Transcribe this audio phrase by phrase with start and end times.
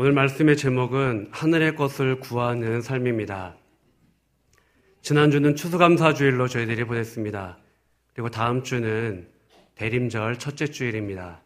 [0.00, 3.54] 오늘 말씀의 제목은 하늘의 것을 구하는 삶입니다.
[5.02, 7.58] 지난주는 추수감사주일로 저희들이 보냈습니다.
[8.14, 9.28] 그리고 다음 주는
[9.74, 11.42] 대림절 첫째 주일입니다.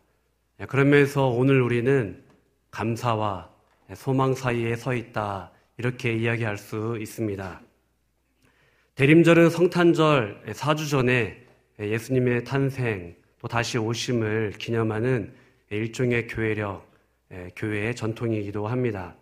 [0.61, 2.23] 예, 그러면서 오늘 우리는
[2.71, 3.51] 감사와
[3.97, 5.51] 소망 사이에 서 있다.
[5.77, 7.61] 이렇게 이야기할 수 있습니다.
[8.95, 11.45] 대림절은 성탄절 4주 전에
[11.81, 15.35] 예수님의 탄생 또 다시 오심을 기념하는
[15.71, 16.94] 일종의 교회력,
[17.57, 19.17] 교회의 전통이기도 합니다.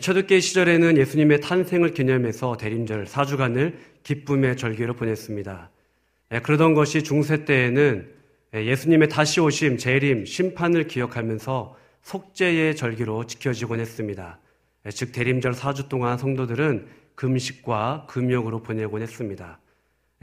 [0.00, 5.70] 초대교 시절에는 예수님의 탄생을 기념해서 대림절 4주간을 기쁨의 절기로 보냈습니다.
[6.42, 8.08] 그러던 것이 중세 때에는
[8.54, 14.38] 예수님의 다시 오심, 재림, 심판을 기억하면서 속죄의 절기로 지켜지곤 했습니다.
[14.90, 19.60] 즉 대림절 4주 동안 성도들은 금식과 금욕으로 보내곤 했습니다.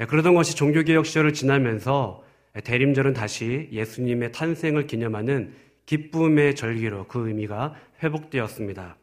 [0.07, 2.23] 그러던 것이 종교개혁 시절을 지나면서
[2.63, 5.53] 대림절은 다시 예수님의 탄생을 기념하는
[5.87, 7.73] 기쁨의 절기로 그 의미가
[8.03, 8.97] 회복되었습니다.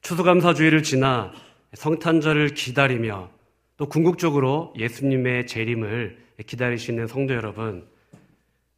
[0.00, 1.32] 추수감사주의를 지나
[1.74, 3.30] 성탄절을 기다리며
[3.76, 7.86] 또 궁극적으로 예수님의 재림을 기다리시는 성도 여러분,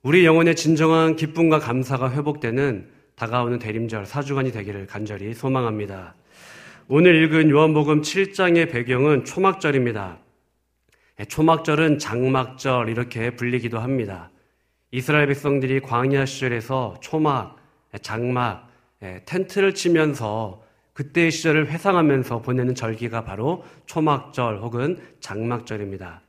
[0.02, 6.14] 우리 영혼의 진정한 기쁨과 감사가 회복되는 다가오는 대림절 사주간이 되기를 간절히 소망합니다.
[6.88, 10.18] 오늘 읽은 요한복음 7장의 배경은 초막절입니다.
[11.28, 14.30] 초막절은 장막절 이렇게 불리기도 합니다.
[14.94, 17.56] 이스라엘 백성들이 광야 시절에서 초막,
[18.00, 18.68] 장막,
[19.24, 26.22] 텐트를 치면서 그때의 시절을 회상하면서 보내는 절기가 바로 초막절 혹은 장막절입니다.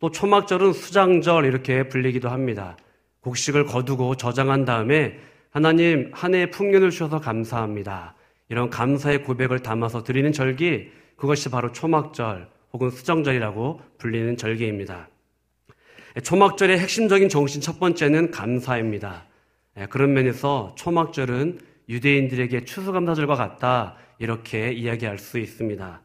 [0.00, 2.76] 또 초막절은 수장절 이렇게 불리기도 합니다.
[3.20, 8.16] 곡식을 거두고 저장한 다음에 하나님 한 해의 풍년을 주셔서 감사합니다.
[8.48, 15.08] 이런 감사의 고백을 담아서 드리는 절기 그것이 바로 초막절 혹은 수정절이라고 불리는 절기입니다.
[16.22, 19.26] 초막절의 핵심적인 정신 첫 번째는 감사입니다.
[19.90, 26.02] 그런 면에서 초막절은 유대인들에게 추수감사절과 같다 이렇게 이야기할 수 있습니다.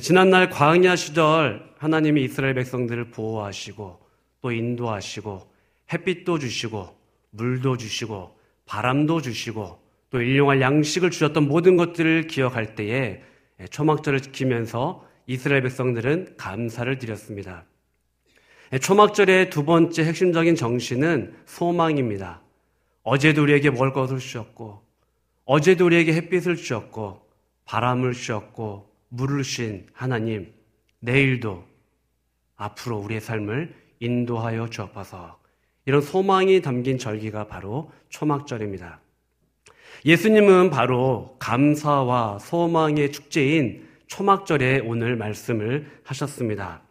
[0.00, 4.00] 지난날 광야 시절 하나님이 이스라엘 백성들을 보호하시고
[4.40, 5.52] 또 인도하시고
[5.92, 6.96] 햇빛도 주시고
[7.30, 8.36] 물도 주시고
[8.66, 9.80] 바람도 주시고
[10.10, 13.22] 또 일용할 양식을 주셨던 모든 것들을 기억할 때에
[13.70, 17.64] 초막절을 지키면서 이스라엘 백성들은 감사를 드렸습니다.
[18.76, 22.42] 초막절의 두 번째 핵심적인 정신은 소망입니다.
[23.02, 24.82] 어제도 우리에게 먹을 것을 주셨고,
[25.46, 27.26] 어제도 우리에게 햇빛을 주셨고,
[27.64, 30.52] 바람을 주셨고, 물을 주신 하나님,
[31.00, 31.64] 내일도
[32.56, 35.38] 앞으로 우리의 삶을 인도하여 주옵소서.
[35.86, 39.00] 이런 소망이 담긴 절기가 바로 초막절입니다.
[40.04, 46.82] 예수님은 바로 감사와 소망의 축제인 초막절에 오늘 말씀을 하셨습니다.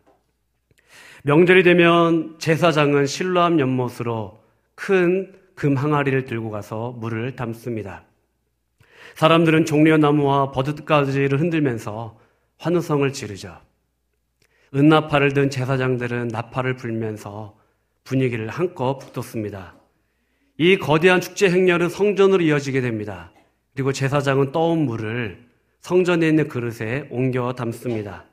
[1.27, 4.39] 명절이 되면 제사장은 실로암 연못으로
[4.75, 8.03] 큰 금 항아리를 들고 가서 물을 담습니다.
[9.15, 12.19] 사람들은 종려 나무와 버드가지를 흔들면서
[12.59, 13.57] 환호성을 지르죠.
[14.75, 17.57] 은나팔을 든 제사장들은 나팔을 불면서
[18.03, 19.75] 분위기를 한껏 북돋습니다.
[20.59, 23.31] 이 거대한 축제 행렬은 성전으로 이어지게 됩니다.
[23.73, 25.43] 그리고 제사장은 떠온 물을
[25.79, 28.25] 성전에 있는 그릇에 옮겨 담습니다.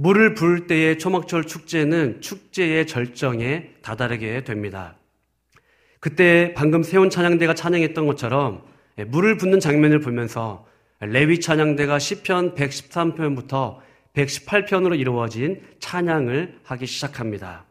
[0.00, 4.96] 물을 부을 때의 초막절 축제는 축제의 절정에 다다르게 됩니다.
[6.00, 8.62] 그때 방금 세운 찬양대가 찬양했던 것처럼
[9.08, 10.66] 물을 붓는 장면을 보면서
[11.00, 13.76] 레위 찬양대가 시편 113편부터
[14.14, 17.66] 118편으로 이루어진 찬양을 하기 시작합니다.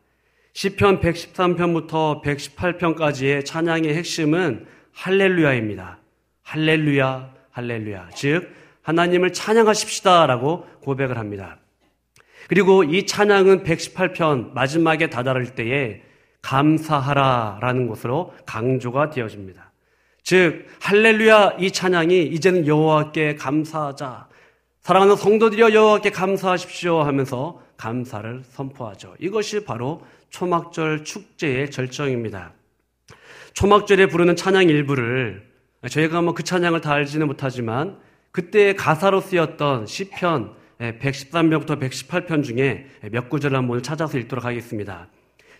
[0.53, 5.97] 시편 113편부터 118편까지의 찬양의 핵심은 할렐루야입니다.
[6.43, 8.09] 할렐루야, 할렐루야.
[8.13, 8.53] 즉
[8.83, 11.57] 하나님을 찬양하십시다라고 고백을 합니다.
[12.49, 16.01] 그리고 이 찬양은 118편 마지막에 다다를 때에
[16.41, 19.71] 감사하라 라는 것으로 강조가 되어집니다.
[20.23, 24.27] 즉 할렐루야 이 찬양이 이제는 여호와께 감사하자.
[24.81, 29.13] 사랑하는 성도들이여 여호와께 감사하십시오 하면서 감사를 선포하죠.
[29.19, 32.53] 이것이 바로 초막절 축제의 절정입니다.
[33.53, 35.47] 초막절에 부르는 찬양 일부를
[35.87, 37.99] 저희가 뭐 그 찬양을 다 알지는 못하지만
[38.31, 45.07] 그때 가사로 쓰였던 시편 113편부터 118편 중에 몇 구절을 한번 찾아서 읽도록 하겠습니다.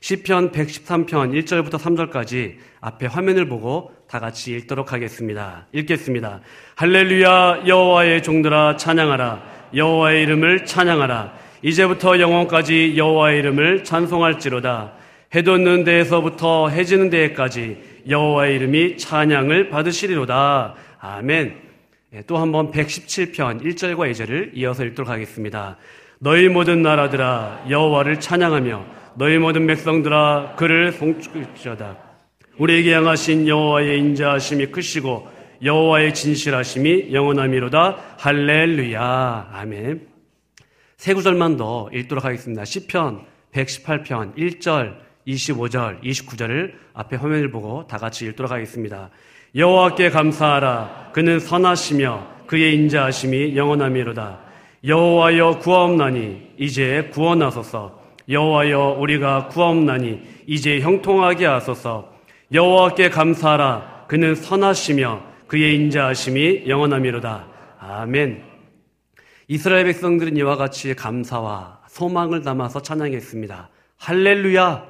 [0.02, 5.68] 시편 113편 1절부터 3절까지 앞에 화면을 보고 다 같이 읽도록 하겠습니다.
[5.74, 6.40] 읽겠습니다.
[6.76, 11.34] 할렐루야 여호와의 종들아 찬양하라 여호와의 이름을 찬양하라
[11.64, 14.94] 이제부터 영원까지 여호와의 이름을 찬송할지로다
[15.36, 17.78] 해 돋는 데에서부터 해 지는 데까지
[18.08, 21.69] 여호와의 이름이 찬양을 받으시리로다 아멘.
[22.12, 25.78] 예, 또한번 117편 1절과 2절을 이어서 읽도록 하겠습니다.
[26.18, 28.86] 너희 모든 나라들아 여호와를 찬양하며
[29.16, 31.98] 너희 모든 백성들아 그를 송축하다.
[32.58, 35.28] 우리에게 향하신 여호와의 인자하심이 크시고
[35.64, 40.08] 여호와의 진실하심이 영원함이로다 할렐루야 아멘
[40.98, 42.64] 세 구절만 더 읽도록 하겠습니다.
[42.64, 43.24] 10편
[43.54, 44.98] 118편 1절
[45.28, 49.12] 25절 29절을 앞에 화면을 보고 다 같이 읽도록 하겠습니다.
[49.56, 51.10] 여호와께 감사하라.
[51.14, 54.40] 그는 선하시며 그의 인자하심이 영원함이로다.
[54.86, 58.00] 여호와여 구하옵나니 이제 구원하소서.
[58.30, 62.14] 여호와여 우리가 구하옵나니 이제 형통하게 하소서.
[62.54, 64.06] 여호와께 감사하라.
[64.08, 67.48] 그는 선하시며 그의 인자하심이 영원함이로다.
[67.80, 68.44] 아멘.
[69.48, 73.70] 이스라엘 백성들은 이와 같이 감사와 소망을 담아서 찬양했습니다.
[73.98, 74.86] 할렐루야!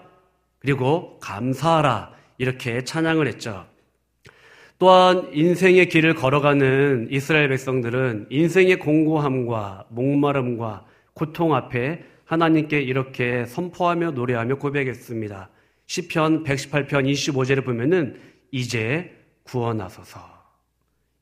[0.59, 2.11] 그리고 감사하라.
[2.37, 3.68] 이렇게 찬양을 했죠
[4.79, 14.55] 또한 인생의 길을 걸어가는 이스라엘 백성들은 인생의 공고함과 목마름과 고통 앞에 하나님께 이렇게 선포하며 노래하며
[14.55, 15.49] 고백했습니다.
[15.85, 18.21] 시편 118편 25절을 보면은
[18.51, 20.21] 이제 구원하소서.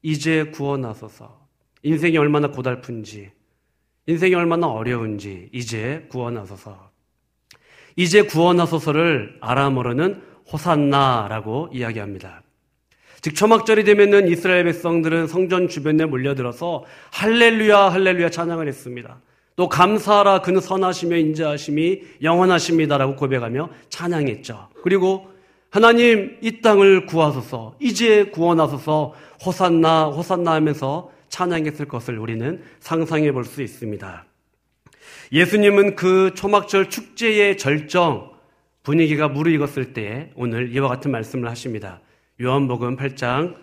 [0.03, 1.47] 이제 구원하소서.
[1.81, 3.31] 인생이 얼마나 고달픈지,
[4.05, 6.91] 인생이 얼마나 어려운지 이제 구원하소서.
[7.95, 10.21] 이제 구원하소서를 아람어로는
[10.51, 12.43] 호산나라고 이야기합니다.
[13.27, 19.19] 즉 초막절이 되면은 이스라엘 백성들은 성전 주변에 몰려들어서 할렐루야 할렐루야 찬양을 했습니다.
[19.57, 24.69] 또 감사하라 그는 선하시며 인자하심이 영원하십니다라고 고백하며 찬양했죠.
[24.81, 25.27] 그리고
[25.69, 29.13] 하나님 이 땅을 구하소서 이제 구원하소서
[29.45, 34.25] 호산나 호산나 하면서 찬양했을 것을 우리는 상상해 볼 수 있습니다.
[35.33, 38.31] 예수님은 그 초막절 축제의 절정
[38.83, 41.99] 분위기가 무르익었을 때 오늘 이와 같은 말씀을 하십니다.
[42.39, 43.55] 요한복음 8장,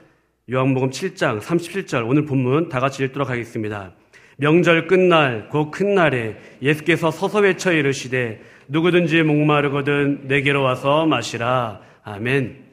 [0.50, 3.92] 요한복음 7장 37절 오늘 본문 다 같이 읽도록 하겠습니다.
[4.38, 11.82] 명절 끝날 그큰 날에 예수께서 서서 외쳐 이르시되 누구든지 목마르거든 내게로 와서 마시라.
[12.02, 12.64] 아멘.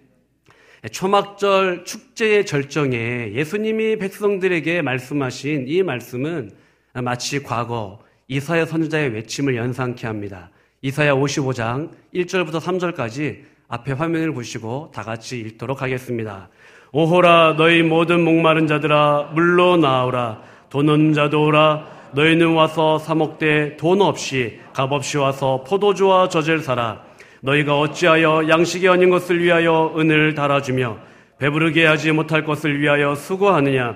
[0.91, 6.49] 초막절 축제의 절정에 예수님이 백성들에게 말씀하신 이 말씀은
[6.95, 10.49] 마치 과거 이사야 선지자의 외침을 연상케 합니다.
[10.81, 16.49] 이사야 55장 1절부터 3절까지 앞에 화면을 보시고 다 같이 읽도록 하겠습니다.
[16.91, 20.41] 오호라 너희 모든 목마른 자들아 물로 나오라.
[20.69, 21.87] 돈 없는 자도 오라.
[22.11, 27.01] 너희는 와서 사먹되 돈 없이 값 없이 와서 포도주와 젖을 사라.
[27.39, 30.97] 너희가 어찌하여 양식이 아닌 것을 위하여 은을 달아주며
[31.39, 33.95] 배부르게 하지 못할 것을 위하여 수고하느냐?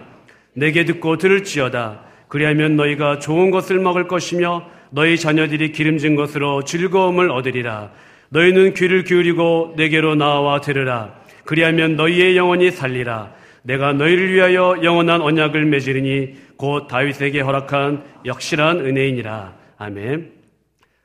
[0.54, 2.00] 내게 듣고 들을지어다.
[2.30, 7.92] 그리하면 너희가 좋은 것을 먹을 것이며 너희 자녀들이 기름진 것으로 즐거움을 얻으리라
[8.30, 11.20] 너희는 귀를 기울이고 내게로 나와 들으라.
[11.46, 13.34] 그리하면 너희의 영혼이 살리라.
[13.64, 19.58] 내가 너희를 위하여 영원한 언약을 맺으리니 곧 다윗에게 허락한 역실한 은혜이니라.
[19.78, 20.34] 아멘.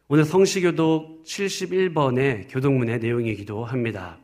[0.09, 4.19] 오늘 성시교독 71번의 교독문의 내용이기도 합니다.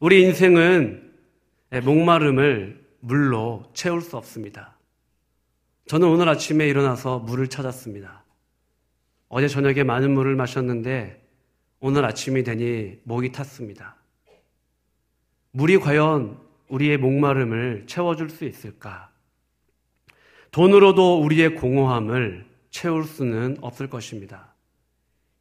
[0.00, 1.10] 우리 인생은
[1.82, 4.78] 목마름을 물로 채울 수 없습니다.
[5.86, 8.24] 저는 오늘 아침에 일어나서 물을 찾았습니다.
[9.28, 11.27] 어제 저녁에 많은 물을 마셨는데
[11.80, 13.96] 오늘 아침이 되니 목이 탔습니다.
[15.52, 16.38] 물이 과연
[16.68, 19.10] 우리의 목마름을 채워줄 수 있을까?
[20.50, 24.54] 돈으로도 우리의 공허함을 채울 수는 없을 것입니다.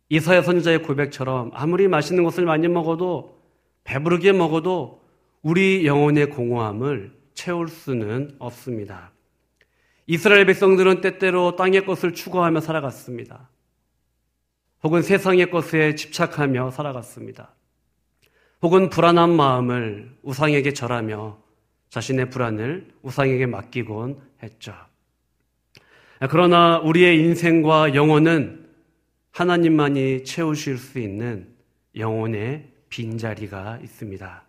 [0.09, 3.41] 이사야 선지자의 고백처럼 아무리 맛있는 것을 많이 먹어도
[3.83, 5.01] 배부르게 먹어도
[5.41, 9.11] 우리 영혼의 공허함을 채울 수는 없습니다.
[10.05, 13.49] 이스라엘 백성들은 때때로 땅의 것을 추구하며 살아갔습니다.
[14.83, 17.53] 혹은 세상의 것에 집착하며 살아갔습니다.
[18.61, 21.37] 혹은 불안한 마음을 우상에게 절하며
[21.89, 24.73] 자신의 불안을 우상에게 맡기곤 했죠.
[26.29, 28.67] 그러나 우리의 인생과 영혼은
[29.31, 31.47] 하나님만이 채우실 수 있는
[31.95, 34.43] 영혼의 빈자리가 있습니다.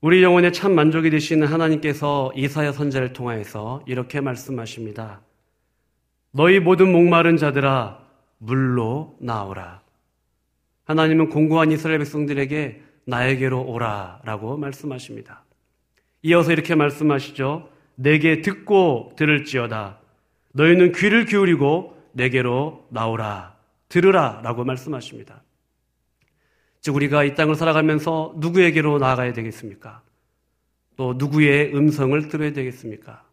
[0.00, 5.20] 우리 영혼에 참 만족이 되시는 하나님께서 이사야 선자를 통하여서 이렇게 말씀하십니다.
[6.32, 8.05] 너희 모든 목마른 자들아
[8.38, 9.82] 물로 나오라.
[10.84, 15.44] 하나님은 공고한 이스라엘 백성들에게 나에게로 오라 라고 말씀하십니다.
[16.22, 17.70] 이어서 이렇게 말씀하시죠.
[17.94, 19.98] 내게 듣고 들을지어다.
[20.52, 23.56] 너희는 귀를 기울이고 내게로 나오라.
[23.88, 25.42] 들으라 라고 말씀하십니다.
[26.80, 30.02] 즉, 우리가 이 땅을 살아가면서 누구에게로 나아가야 되겠습니까?
[30.96, 33.24] 또 누구의 음성을 들어야 되겠습니까?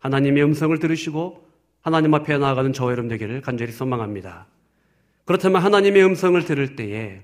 [0.00, 1.41] 하나님의 음성을 들으시고
[1.82, 4.46] 하나님 앞에 나아가는 저와 여러분 되기를 간절히 소망합니다.
[5.24, 7.22] 그렇다면 하나님의 음성을 들을 때에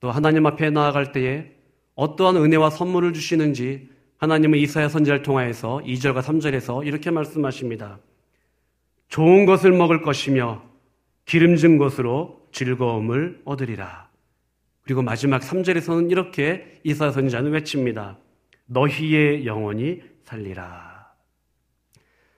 [0.00, 1.52] 또 하나님 앞에 나아갈 때에
[1.96, 7.98] 어떠한 은혜와 선물을 주시는지 하나님은 이사야 선지자를 통하여서 2절과 3절에서 이렇게 말씀하십니다.
[9.08, 10.62] 좋은 것을 먹을 것이며
[11.24, 14.08] 기름진 것으로 즐거움을 얻으리라.
[14.82, 18.18] 그리고 마지막 3절에서는 이렇게 이사야 선지자는 외칩니다.
[18.66, 20.95] 너희의 영혼이 살리라.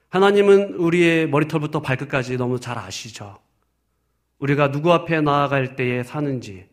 [0.08, 3.38] 하나님은 우리의 머리털부터 발끝까지 너무 잘 아시죠.
[4.38, 6.66] 우리가 누구 앞에 나아갈 때에 사는지,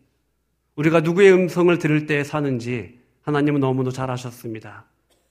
[0.76, 4.84] 우리가 누구의 음성을 들을 때에 사는지 하나님은 너무도 잘 아셨습니다.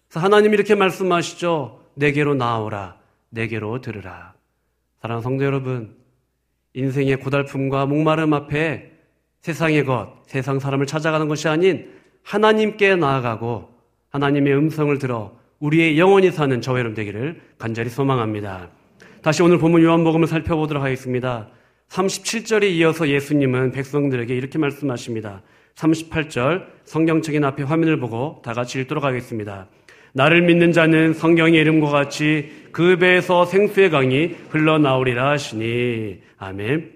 [0.07, 1.83] 그래서 하나님이 이렇게 말씀하시죠.
[1.95, 2.97] 내게로 나오라.
[3.29, 4.33] 내게로 들으라.
[5.01, 5.95] 사랑하는 성도 여러분,
[6.74, 8.91] 인생의 고달픔과 목마름 앞에
[9.41, 11.93] 세상의 것, 세상 사람을 찾아가는 것이 아닌
[12.24, 13.69] 하나님께 나아가고
[14.09, 18.69] 하나님의 음성을 들어 우리의 영원히 사는 저와 여러분 되기를 간절히 소망합니다.
[19.21, 21.50] 다시 오늘 본문 요한복음을 살펴보도록 하겠습니다.
[21.89, 25.41] 37절에 이어서 예수님은 백성들에게 이렇게 말씀하십니다.
[25.75, 29.67] 38절 성경책인 앞에 화면을 보고 다 같이 읽도록 하겠습니다.
[30.13, 36.93] 나를 믿는 자는 성경의 이름과 같이 그 배에서 생수의 강이 흘러나오리라 하시니 아멘.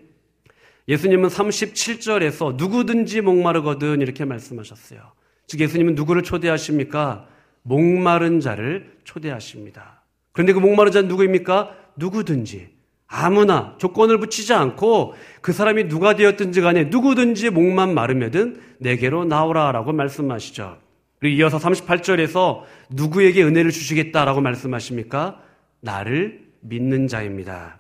[0.87, 5.01] 예수님은 37절에서 누구든지 목마르거든 이렇게 말씀하셨어요.
[5.47, 7.27] 즉 예수님은 누구를 초대하십니까?
[7.63, 10.03] 목마른 자를 초대하십니다.
[10.31, 11.75] 그런데 그 목마른 자는 누구입니까?
[11.97, 12.69] 누구든지
[13.07, 20.77] 아무나 조건을 붙이지 않고 그 사람이 누가 되었든지 간에 누구든지 목만 마르면든 내게로 나오라라고 말씀하시죠.
[21.19, 25.41] 그리고 이어서 38절에서 누구에게 은혜를 주시겠다라고 말씀하십니까?
[25.81, 27.79] 나를 믿는 자입니다.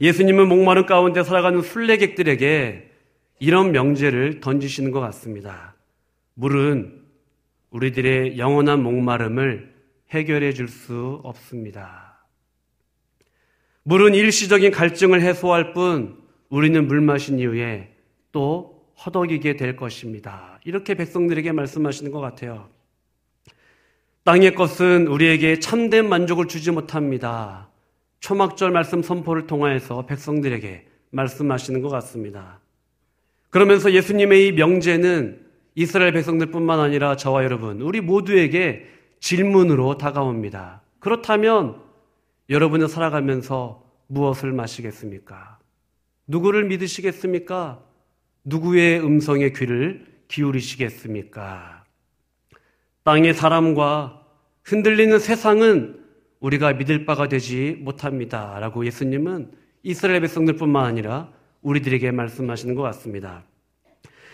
[0.00, 2.90] 예수님은 목마른 가운데 살아가는 순례객들에게
[3.40, 5.74] 이런 명제를 던지시는 것 같습니다.
[6.34, 6.99] 물은
[7.70, 9.74] 우리들의 영원한 목마름을
[10.10, 12.26] 해결해 줄 수 없습니다.
[13.84, 17.94] 물은 일시적인 갈증을 해소할 뿐 우리는 물 마신 이후에
[18.32, 20.60] 또 허덕이게 될 것입니다.
[20.64, 22.68] 이렇게 백성들에게 말씀하시는 것 같아요.
[24.24, 27.68] 땅의 것은 우리에게 참된 만족을 주지 못합니다.
[28.20, 32.60] 초막절 말씀 선포를 통하여서 백성들에게 말씀하시는 것 같습니다.
[33.48, 35.39] 그러면서 예수님의 이 명제는
[35.74, 38.86] 이스라엘 백성들뿐만 아니라 저와 여러분, 우리 모두에게
[39.20, 40.82] 질문으로 다가옵니다.
[40.98, 41.80] 그렇다면
[42.48, 45.58] 여러분은 살아가면서 무엇을 마시겠습니까?
[46.26, 47.82] 누구를 믿으시겠습니까?
[48.44, 51.84] 누구의 음성에 귀를 기울이시겠습니까?
[53.04, 54.24] 땅의 사람과
[54.64, 56.04] 흔들리는 세상은
[56.40, 58.58] 우리가 믿을 바가 되지 못합니다.
[58.60, 63.44] 라고 예수님은 이스라엘 백성들뿐만 아니라 우리들에게 말씀하시는 것 같습니다.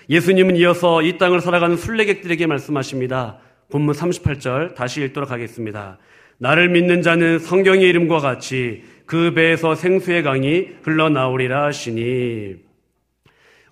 [0.08, 3.38] 예수님은 이어서 이 땅을 살아가는 순례객들에게 말씀하십니다.
[3.70, 5.98] 본문 38절 다시 읽도록 하겠습니다.
[6.38, 12.56] 나를 믿는 자는 성경의 이름과 같이 그 배에서 생수의 강이 흘러나오리라 하시니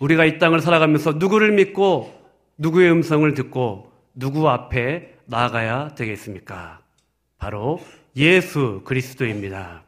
[0.00, 2.12] 우리가 이 땅을 살아가면서 누구를 믿고
[2.58, 6.80] 누구의 음성을 듣고 누구 앞에 나아가야 되겠습니까?
[7.38, 7.80] 바로
[8.16, 9.84] 예수 그리스도입니다.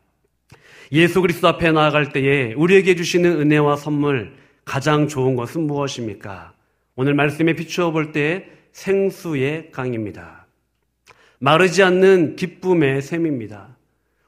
[0.93, 4.35] 예수 그리스도 앞에 나아갈 때에 우리에게 주시는 은혜와 선물
[4.67, 6.53] 가장 좋은 것은 무엇입니까?
[6.97, 10.47] 오늘 말씀에 비추어 볼 때 생수의 강입니다.
[11.39, 13.77] 마르지 않는 기쁨의 샘입니다.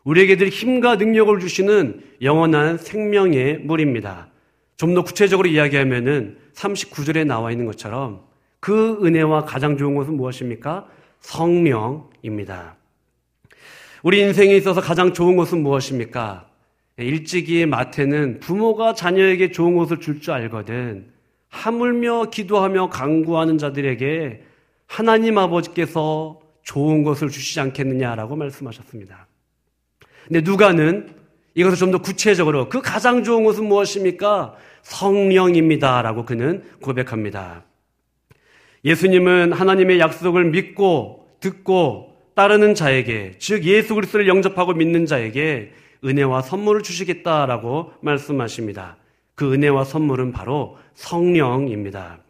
[0.04, 4.28] 우리에게 늘 힘과 능력을 주시는 영원한 생명의 물입니다.
[4.78, 8.22] 좀 더 구체적으로 이야기하면은 39절에 나와 있는 것처럼
[8.60, 10.86] 그 은혜와 가장 좋은 것은 무엇입니까?
[11.20, 12.76] 성령입니다.
[14.04, 16.47] 우리 인생에 있어서 가장 좋은 것은 무엇입니까?
[17.04, 21.06] 일찍이 마태는 부모가 자녀에게 좋은 것을 줄줄 알거든.
[21.48, 24.42] 하물며 기도하며 강구하는 자들에게
[24.86, 29.26] 하나님 아버지께서 좋은 것을 주시지 않겠느냐라고 말씀하셨습니다.
[30.26, 31.08] 근데 누가는
[31.54, 34.54] 이것을 좀 더 구체적으로 그 가장 좋은 것은 무엇입니까?
[34.82, 37.64] 성령입니다라고 그는 고백합니다.
[38.84, 45.72] 예수님은 하나님의 약속을 믿고 듣고 따르는 자에게 즉 예수 그리스도를 영접하고 믿는 자에게
[46.04, 48.96] 은혜와 선물을 주시겠다라고 말씀하십니다.
[49.34, 52.20] 그 은혜와 선물은 바로 성령입니다.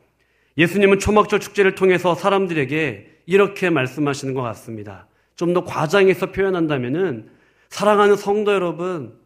[0.57, 5.07] 예수님은 초막절 축제를 통해서 사람들에게 이렇게 말씀하시는 것 같습니다.
[5.37, 7.31] 좀 더 과장해서 표현한다면은
[7.69, 9.17] 사랑하는 성도 여러분,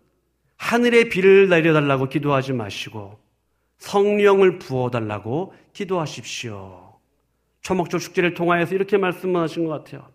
[0.59, 3.19] 하늘의 비를 내려달라고 기도하지 마시고
[3.79, 6.93] 성령을 부어달라고 기도하십시오.
[7.63, 10.12] 초목절 축제를 통하여서 이렇게 말씀하신 것 같아요.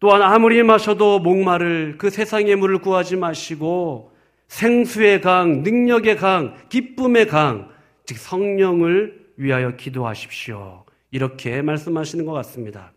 [0.00, 4.12] 또한 아무리 마셔도 목마를 그 세상의 물을 구하지 마시고
[4.48, 7.68] 생수의 강, 능력의 강, 기쁨의 강,
[8.06, 10.84] 즉 성령을 위하여 기도하십시오.
[11.10, 12.92] 이렇게 말씀하시는 것 같습니다.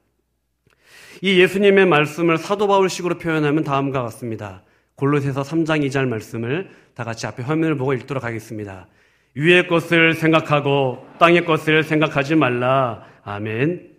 [1.22, 4.64] 이 예수님의 말씀을 사도 바울식으로 표현하면 다음과 같습니다.
[4.96, 8.88] 골로새서 3장 2절 말씀을 다 같이 앞에 화면을 보고 읽도록 하겠습니다.
[9.36, 13.04] 위의 것을 생각하고 땅의 것을 생각하지 말라.
[13.24, 13.93] 아멘.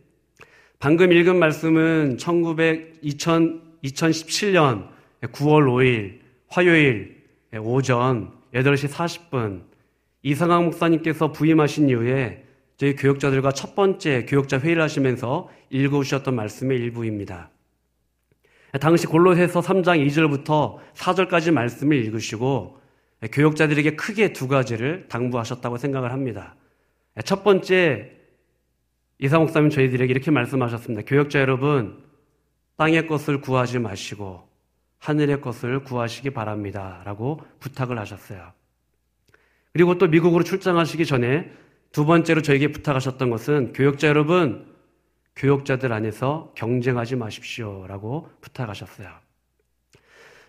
[0.84, 4.86] 방금 읽은 말씀은 1900, 2000, 2017년
[5.22, 7.22] 9월 5일 화요일
[7.58, 9.62] 오전 8시 40분
[10.22, 12.44] 이상학 목사님께서 부임하신 이후에
[12.76, 17.48] 저희 교역자들과 첫 번째 교역자 회의를 하시면서 읽어주셨던 말씀의 일부입니다.
[18.78, 22.78] 당시 골로새서 3장 2절부터 4절까지 말씀을 읽으시고
[23.32, 26.56] 교역자들에게 크게 두 가지를 당부하셨다고 생각을 합니다.
[27.24, 28.23] 첫 번째
[29.18, 31.02] 이사 목사님 저희들에게 이렇게 말씀하셨습니다.
[31.06, 32.02] 교역자 여러분
[32.76, 34.48] 땅의 것을 구하지 마시고
[34.98, 37.02] 하늘의 것을 구하시기 바랍니다.
[37.04, 38.52] 라고 부탁을 하셨어요.
[39.72, 41.50] 그리고 또 미국으로 출장하시기 전에
[41.92, 44.72] 두 번째로 저에게 부탁하셨던 것은 교역자 여러분
[45.36, 47.86] 교역자들 안에서 경쟁하지 마십시오.
[47.86, 49.08] 라고 부탁하셨어요.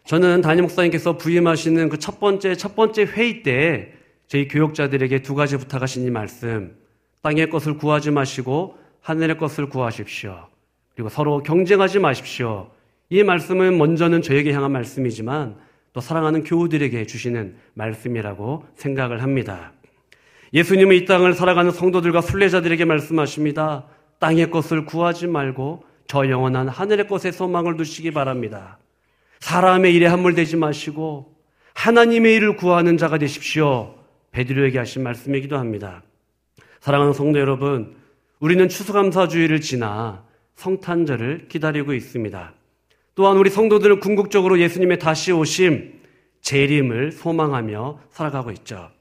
[0.05, 3.93] 저는 담임 목사님께서 부임하시는 그 첫 번째, 첫 번째 회의 때
[4.27, 6.77] 저희 교역자들에게 두 가지 부탁하신 이 말씀,
[7.25, 10.47] 땅의 것을 구하지 마시고 하늘의 것을 구하십시오.
[10.93, 12.69] 그리고 서로 경쟁하지 마십시오.
[13.09, 15.55] 이 말씀은 먼저는 저에게 향한 말씀이지만
[15.91, 19.71] 또 사랑하는 교우들에게 주시는 말씀이라고 생각을 합니다.
[20.53, 23.85] 예수님은 이 땅을 살아가는 성도들과 순례자들에게 말씀하십니다.
[24.19, 28.77] 땅의 것을 구하지 말고 저 영원한 하늘의 것에 소망을 두시기 바랍니다.
[29.39, 31.33] 사람의 일에 함몰되지 마시고
[31.73, 33.95] 하나님의 일을 구하는 자가 되십시오.
[34.29, 36.03] 베드로에게 하신 말씀이기도 합니다.
[36.85, 37.95] 사랑하는 성도 여러분,
[38.39, 40.23] 우리는 추수감사주의를 지나
[40.53, 42.53] 성탄절을 기다리고 있습니다.
[43.15, 45.99] 또한 우리 성도들은 궁극적으로 예수님의 다시 오심,
[46.41, 48.91] 재림을 소망하며 살아가고 있죠.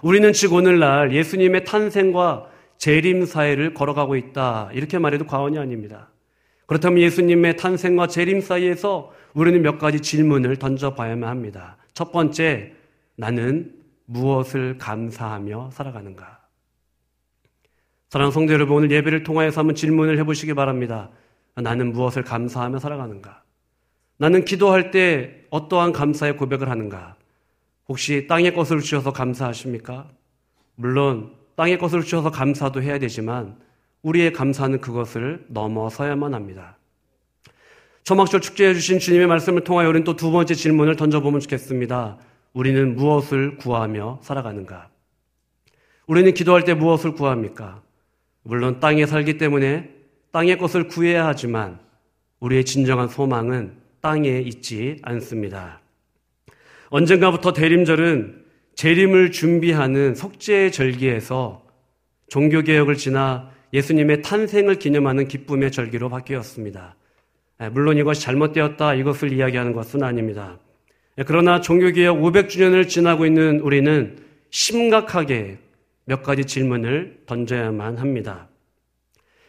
[0.00, 4.70] 우리는 즉 오늘날 예수님의 탄생과 재림 사이를 걸어가고 있다.
[4.72, 6.08] 이렇게 말해도 과언이 아닙니다.
[6.64, 11.76] 그렇다면 예수님의 탄생과 재림 사이에서 우리는 몇 가지 질문을 던져봐야만 합니다.
[11.92, 12.72] 첫 번째,
[13.16, 13.74] 나는
[14.06, 16.43] 무엇을 감사하며 살아가는가?
[18.14, 21.10] 사랑하는 성도 여러분, 오늘 예배를 통하여서 한번 질문을 해보시기 바랍니다.
[21.56, 23.42] 나는 무엇을 감사하며 살아가는가?
[24.18, 27.16] 나는 기도할 때 어떠한 감사의 고백을 하는가?
[27.88, 30.08] 혹시 땅의 것을 주셔서 감사하십니까?
[30.76, 33.56] 물론 땅의 것을 주셔서 감사도 해야 되지만
[34.02, 36.78] 우리의 감사는 그것을 넘어서야만 합니다.
[38.04, 42.18] 초막절 축제해 주신 주님의 말씀을 통하여 우리는 또 두 번째 질문을 던져보면 좋겠습니다.
[42.52, 44.88] 우리는 무엇을 구하며 살아가는가?
[46.06, 47.82] 우리는 기도할 때 무엇을 구합니까?
[48.44, 49.90] 물론 땅에 살기 때문에
[50.30, 51.78] 땅의 것을 구해야 하지만
[52.40, 55.80] 우리의 진정한 소망은 땅에 있지 않습니다.
[56.90, 61.64] 언젠가부터 대림절은 재림을 준비하는 석제의 절기에서
[62.28, 66.96] 종교개혁을 지나 예수님의 탄생을 기념하는 기쁨의 절기로 바뀌었습니다.
[67.62, 70.58] 예, 물론 이것이 잘못되었다 이것을 이야기하는 것은 아닙니다.
[71.18, 74.18] 예, 그러나 종교개혁 500주년을 지나고 있는 우리는
[74.50, 75.58] 심각하게
[76.04, 78.48] 몇 가지 질문을 던져야만 합니다.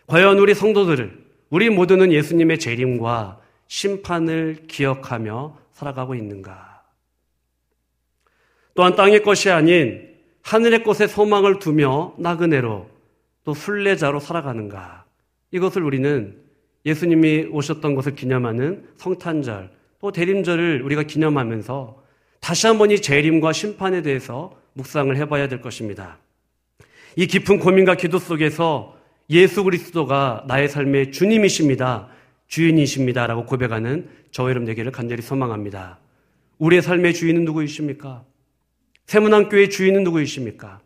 [0.08, 6.84] 과연 우리 성도들을, 우리 모두는 예수님의 재림과 심판을 기억하며 살아가고 있는가?
[8.74, 12.90] 또한 땅의 것이 아닌 하늘의 것에 소망을 두며 나그네로
[13.44, 15.06] 또 순례자로 살아가는가?
[15.52, 16.40] 이것을 우리는
[16.86, 22.04] 예수님이 오셨던 것을 기념하는 성탄절 또 대림절을 우리가 기념하면서
[22.40, 26.20] 다시 한번 이 재림과 심판에 대해서 묵상을 해봐야 될 것입니다.
[27.16, 28.98] 이 깊은 고민과 기도 속에서
[29.30, 32.10] 예수 그리스도가 나의 삶의 주님이십니다.
[32.48, 33.28] 주인이십니다.
[33.28, 36.00] 라고 고백하는 저와 여러분 되기를 간절히 소망합니다.
[36.58, 38.24] 우리의 삶의 주인은 누구이십니까?
[39.06, 40.82] 세문안교의 주인은 누구이십니까?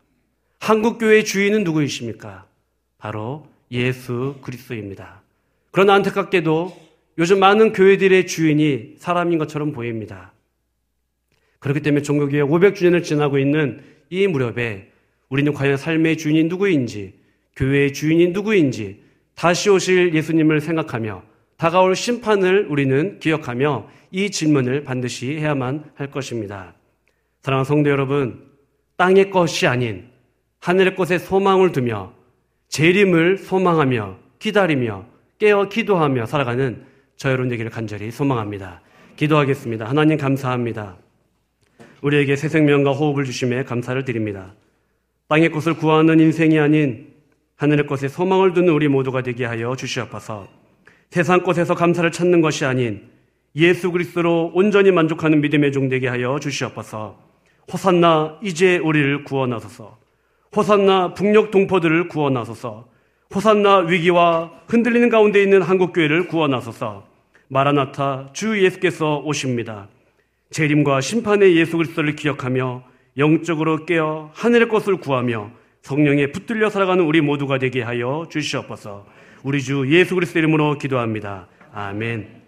[0.58, 2.46] 한국교회의 주인은 누구이십니까?
[2.98, 5.22] 바로 예수 그리스도입니다.
[5.70, 10.32] 그러나 안타깝게도 요즘 많은 교회들의 주인이 사람인 것처럼 보입니다.
[11.58, 14.89] 그렇기 때문에 종교교회 500주년을 지나고 있는 이 무렵에
[15.30, 17.14] 우리는 과연 삶의 주인이 누구인지,
[17.56, 19.02] 교회의 주인이 누구인지,
[19.34, 21.22] 다시 오실 예수님을 생각하며
[21.56, 26.74] 다가올 심판을 우리는 기억하며 이 질문을 반드시 해야만 할 것입니다.
[27.42, 28.44] 사랑하는 성도 여러분,
[28.96, 30.08] 땅의 것이 아닌
[30.58, 32.12] 하늘의 것에 소망을 두며
[32.68, 35.06] 재림을 소망하며 기다리며
[35.38, 36.84] 깨어 기도하며 살아가는
[37.16, 38.82] 저 여러분 되기를 간절히 소망합니다.
[39.16, 39.86] 기도하겠습니다.
[39.86, 40.96] 하나님 감사합니다.
[42.02, 44.54] 우리에게 새 생명과 호흡을 주심에 감사를 드립니다.
[45.30, 47.06] 땅의 것을 구하는 인생이 아닌
[47.54, 50.48] 하늘의 것에 소망을 두는 우리 모두가 되게 하여 주시옵소서.
[51.10, 53.08] 세상 것에서 감사를 찾는 것이 아닌
[53.54, 57.16] 예수 그리스도로 온전히 만족하는 믿음의 종 되게 하여 주시옵소서.
[57.72, 59.98] 호산나 이제 우리를 구원하소서.
[60.56, 62.88] 호산나 북녘 동포들을 구원하소서.
[63.32, 67.06] 호산나 위기와 흔들리는 가운데 있는 한국 교회를 구원하소서.
[67.46, 69.86] 마라나타 주 예수께서 오십니다.
[70.50, 72.89] 재림과 심판의 예수 그리스도를 기억하며
[73.20, 75.50] 영적으로 깨어 하늘의 것을 구하며
[75.82, 79.06] 성령에 붙들려 살아가는 우리 모두가 되게 하여 주시옵소서.
[79.44, 81.46] 우리 주 예수 그리스도 이름으로 기도합니다.
[81.72, 82.38] 아멘.